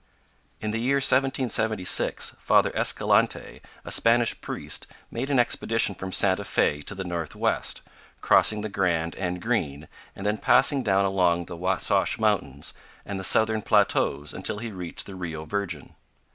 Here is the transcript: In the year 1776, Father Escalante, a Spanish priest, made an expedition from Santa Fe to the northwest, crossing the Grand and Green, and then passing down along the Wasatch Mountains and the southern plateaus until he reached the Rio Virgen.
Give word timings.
In 0.61 0.71
the 0.71 0.79
year 0.79 0.95
1776, 0.95 2.31
Father 2.39 2.71
Escalante, 2.75 3.61
a 3.85 3.91
Spanish 3.91 4.41
priest, 4.41 4.87
made 5.11 5.29
an 5.29 5.37
expedition 5.37 5.93
from 5.93 6.11
Santa 6.11 6.43
Fe 6.43 6.81
to 6.81 6.95
the 6.95 7.03
northwest, 7.03 7.83
crossing 8.19 8.61
the 8.61 8.69
Grand 8.69 9.15
and 9.15 9.39
Green, 9.39 9.87
and 10.15 10.25
then 10.25 10.39
passing 10.39 10.81
down 10.81 11.05
along 11.05 11.45
the 11.45 11.55
Wasatch 11.55 12.17
Mountains 12.17 12.73
and 13.05 13.19
the 13.19 13.23
southern 13.23 13.61
plateaus 13.61 14.33
until 14.33 14.57
he 14.57 14.71
reached 14.71 15.05
the 15.05 15.13
Rio 15.13 15.45
Virgen. 15.45 15.93